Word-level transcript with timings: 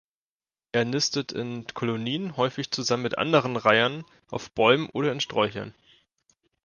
Er 0.71 0.83
nistet 0.83 1.31
in 1.31 1.67
Kolonien, 1.67 2.35
häufig 2.35 2.71
zusammen 2.71 3.03
mit 3.03 3.19
anderen 3.19 3.55
Reihern, 3.55 4.03
auf 4.31 4.49
Bäumen 4.49 4.89
oder 4.89 5.11
in 5.11 5.19
Sträuchern. 5.19 5.75